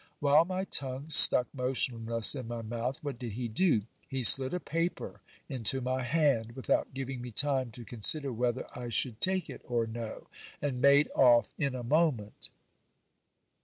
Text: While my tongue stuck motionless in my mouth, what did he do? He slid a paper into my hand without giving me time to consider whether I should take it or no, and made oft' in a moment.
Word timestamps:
While 0.19 0.45
my 0.45 0.63
tongue 0.63 1.11
stuck 1.11 1.45
motionless 1.53 2.33
in 2.33 2.47
my 2.47 2.63
mouth, 2.63 2.97
what 3.03 3.19
did 3.19 3.33
he 3.33 3.47
do? 3.47 3.83
He 4.09 4.23
slid 4.23 4.51
a 4.51 4.59
paper 4.59 5.21
into 5.47 5.79
my 5.79 6.01
hand 6.01 6.53
without 6.55 6.95
giving 6.95 7.21
me 7.21 7.29
time 7.29 7.69
to 7.73 7.85
consider 7.85 8.33
whether 8.33 8.65
I 8.75 8.89
should 8.89 9.21
take 9.21 9.47
it 9.47 9.61
or 9.63 9.85
no, 9.85 10.25
and 10.59 10.81
made 10.81 11.11
oft' 11.13 11.53
in 11.59 11.75
a 11.75 11.83
moment. 11.83 12.49